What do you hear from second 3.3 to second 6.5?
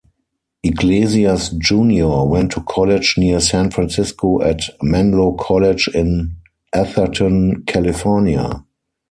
San Francisco at Menlo College in